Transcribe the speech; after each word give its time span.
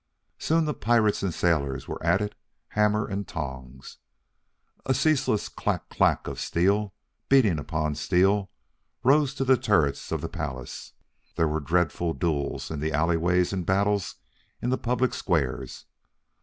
Soon 0.39 0.65
the 0.65 0.73
pirates 0.73 1.21
and 1.21 1.31
the 1.31 1.37
sailors 1.37 1.87
were 1.87 2.03
at 2.03 2.21
it 2.21 2.33
hammer 2.69 3.05
and 3.05 3.27
tongs; 3.27 3.97
a 4.83 4.95
ceaseless 4.95 5.47
clack 5.47 5.89
clack 5.89 6.25
of 6.25 6.39
steel 6.39 6.95
beating 7.29 7.59
upon 7.59 7.93
steel 7.93 8.49
rose 9.03 9.35
to 9.35 9.45
the 9.45 9.57
turrets 9.57 10.11
of 10.11 10.21
the 10.21 10.27
palace; 10.27 10.93
there 11.35 11.47
were 11.47 11.59
dreadful 11.59 12.15
duels 12.15 12.71
in 12.71 12.79
the 12.79 12.91
alleyways 12.91 13.53
and 13.53 13.67
battles 13.67 14.15
in 14.59 14.71
the 14.71 14.77
public 14.79 15.13
squares. 15.13 15.85